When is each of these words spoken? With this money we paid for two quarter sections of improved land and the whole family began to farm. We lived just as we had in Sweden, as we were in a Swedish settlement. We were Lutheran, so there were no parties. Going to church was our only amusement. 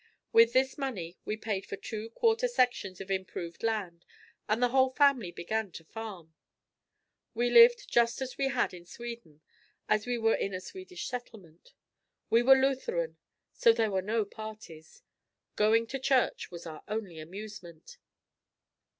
With 0.33 0.53
this 0.53 0.79
money 0.79 1.19
we 1.25 1.37
paid 1.37 1.63
for 1.67 1.75
two 1.75 2.09
quarter 2.09 2.47
sections 2.47 2.99
of 2.99 3.11
improved 3.11 3.61
land 3.61 4.03
and 4.49 4.59
the 4.59 4.69
whole 4.69 4.89
family 4.89 5.29
began 5.31 5.71
to 5.73 5.83
farm. 5.83 6.33
We 7.35 7.51
lived 7.51 7.87
just 7.87 8.19
as 8.19 8.35
we 8.35 8.47
had 8.47 8.73
in 8.73 8.87
Sweden, 8.87 9.41
as 9.87 10.07
we 10.07 10.17
were 10.17 10.33
in 10.33 10.55
a 10.55 10.59
Swedish 10.59 11.05
settlement. 11.07 11.75
We 12.31 12.41
were 12.41 12.57
Lutheran, 12.59 13.17
so 13.53 13.73
there 13.73 13.91
were 13.91 14.01
no 14.01 14.25
parties. 14.25 15.03
Going 15.55 15.85
to 15.85 15.99
church 15.99 16.49
was 16.49 16.65
our 16.65 16.81
only 16.87 17.19
amusement. 17.19 17.99